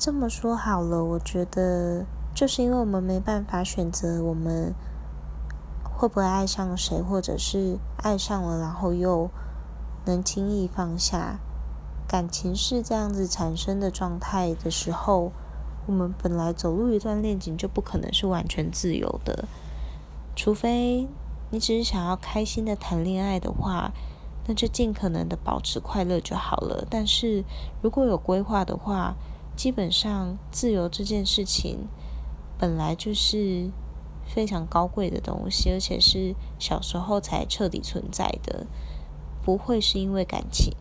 [0.00, 4.74] 这么说好了，我觉得就是因为我们没办法选择我们
[5.92, 9.28] 会不会爱上谁，或者是爱上了，然后又
[10.06, 11.38] 能轻易放下。
[12.08, 15.32] 感情是这样子产生的状态的时候，
[15.86, 19.44] 我们本来走入一段恋情就不可能是完全自由的，
[20.34, 21.06] 除非
[21.50, 23.92] 你只是想要开心的谈恋爱的话。
[24.46, 26.84] 那就尽可能的保持快乐就好了。
[26.88, 27.44] 但是
[27.82, 29.14] 如果有规划的话，
[29.60, 31.86] 基本上自由这件事情
[32.56, 33.70] 本来就是
[34.24, 38.66] 非常高贵的东西，而且是小时候才彻底存在的，
[39.42, 40.74] 不会是因为感情。